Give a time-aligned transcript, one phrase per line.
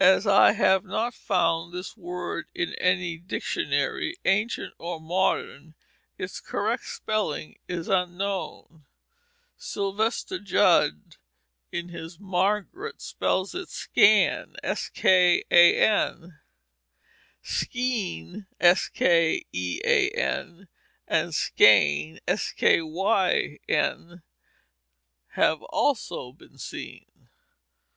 [0.00, 5.76] As I have not found this word in any dictionary, ancient or modern,
[6.18, 8.86] its correct spelling is unknown.
[9.56, 11.14] Sylvester Judd,
[11.70, 14.56] in his Margaret, spells it skan.
[14.64, 15.36] Skean
[18.58, 18.78] and
[21.70, 24.22] skayn
[25.32, 27.06] have also been seen.